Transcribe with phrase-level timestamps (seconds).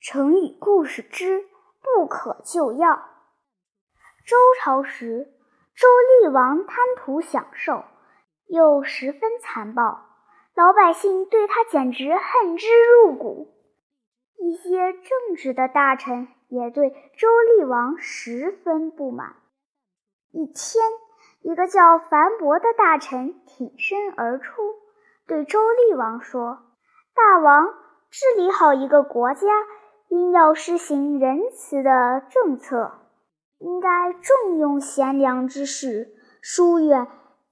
[0.00, 1.44] 成语故事之
[1.82, 3.02] 不可救药。
[4.24, 5.26] 周朝时，
[5.74, 5.88] 周
[6.22, 7.84] 厉王贪图享受，
[8.46, 10.06] 又十分残暴，
[10.54, 12.66] 老百姓对他简直恨之
[13.02, 13.54] 入骨。
[14.38, 19.34] 一些正直的大臣也对周厉王十分不满。
[20.30, 20.84] 一天，
[21.42, 24.76] 一个叫樊伯的大臣挺身而出，
[25.26, 26.58] 对周厉王说
[27.16, 27.66] ：“大王，
[28.10, 29.40] 治理好一个国家。”
[30.08, 32.92] 应要施行仁慈的政策，
[33.58, 37.06] 应该重用贤良之士，疏远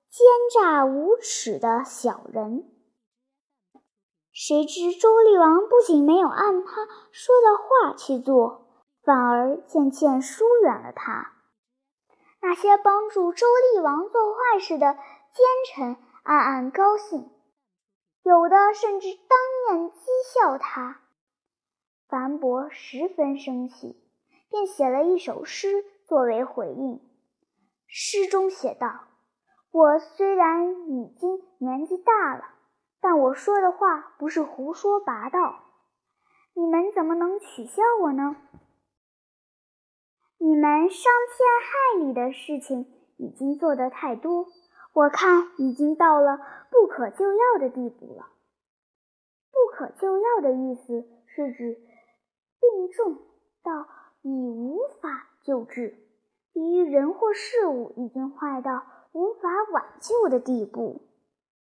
[0.08, 2.64] 奸诈无耻的小人。
[4.32, 8.66] 谁知周厉王不仅没有按他说的话去做，
[9.02, 11.32] 反而渐渐疏远了他。
[12.40, 17.30] 那些帮助周厉王做坏事的奸臣暗暗高兴，
[18.22, 19.94] 有的甚至当面讥
[20.34, 21.00] 笑他。
[22.08, 23.96] 樊伯十分生气，
[24.48, 27.00] 便写了一首诗作为回应。
[27.88, 29.08] 诗中写道
[29.72, 32.44] ：“我虽然已经年纪大了，
[33.00, 35.64] 但我说的话不是胡说八道。
[36.54, 38.36] 你们怎么能取笑我呢？
[40.38, 44.46] 你们伤天害理的事情已经做得太多，
[44.92, 46.38] 我看已经到了
[46.70, 48.28] 不可救药的地步了。
[49.50, 51.80] 不可救药的意思是指。”
[52.60, 53.18] 病重
[53.62, 53.86] 到
[54.22, 55.96] 已无法救治，
[56.52, 61.05] 比喻人或事物已经坏到无法挽救的地步。